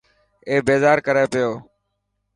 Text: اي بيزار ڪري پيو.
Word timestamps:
اي 0.47 0.55
بيزار 0.67 0.97
ڪري 1.05 1.23
پيو. 1.31 1.49